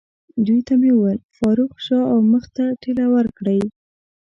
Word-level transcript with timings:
دوی 0.45 0.59
ته 0.67 0.73
مې 0.79 0.91
وویل: 0.93 1.19
فاروق، 1.37 1.73
شا 1.85 1.99
او 2.11 2.17
مخ 2.31 2.45
ته 2.55 2.63
ټېله 2.81 3.05
ورکړئ. 3.15 3.61